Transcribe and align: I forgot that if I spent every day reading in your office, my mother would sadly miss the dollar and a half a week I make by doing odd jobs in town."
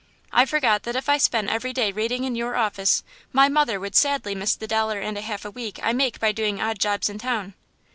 I 0.31 0.45
forgot 0.47 0.81
that 0.81 0.95
if 0.95 1.07
I 1.07 1.19
spent 1.19 1.51
every 1.51 1.73
day 1.73 1.91
reading 1.91 2.23
in 2.23 2.33
your 2.33 2.55
office, 2.55 3.03
my 3.31 3.47
mother 3.47 3.79
would 3.79 3.93
sadly 3.93 4.33
miss 4.33 4.55
the 4.55 4.65
dollar 4.65 4.99
and 4.99 5.15
a 5.15 5.21
half 5.21 5.45
a 5.45 5.51
week 5.51 5.79
I 5.83 5.93
make 5.93 6.19
by 6.19 6.31
doing 6.31 6.59
odd 6.59 6.79
jobs 6.79 7.07
in 7.07 7.19
town." 7.19 7.53